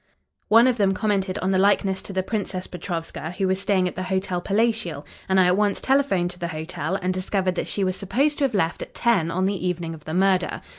[0.47, 3.95] One of them commented on the likeness to the Princess Petrovska, who was staying at
[3.95, 7.83] the Hotel Palatial, and I at once telephoned to the hotel, and discovered that she
[7.83, 10.61] was supposed to have left at ten on the evening of the murder.